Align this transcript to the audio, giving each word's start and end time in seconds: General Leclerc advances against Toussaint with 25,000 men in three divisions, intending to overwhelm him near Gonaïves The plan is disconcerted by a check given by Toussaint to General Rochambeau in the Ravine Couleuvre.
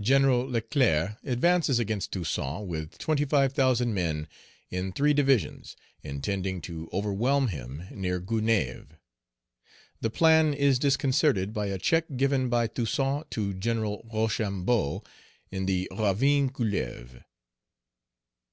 General 0.00 0.48
Leclerc 0.50 1.16
advances 1.22 1.78
against 1.78 2.10
Toussaint 2.10 2.66
with 2.66 2.98
25,000 2.98 3.94
men 3.94 4.26
in 4.68 4.90
three 4.92 5.14
divisions, 5.14 5.76
intending 6.02 6.60
to 6.62 6.90
overwhelm 6.92 7.46
him 7.46 7.84
near 7.92 8.20
Gonaïves 8.20 8.88
The 10.00 10.10
plan 10.10 10.54
is 10.54 10.80
disconcerted 10.80 11.52
by 11.52 11.66
a 11.66 11.78
check 11.78 12.16
given 12.16 12.48
by 12.48 12.66
Toussaint 12.66 13.30
to 13.30 13.54
General 13.54 14.04
Rochambeau 14.12 15.04
in 15.52 15.66
the 15.66 15.88
Ravine 15.96 16.50
Couleuvre. 16.50 17.24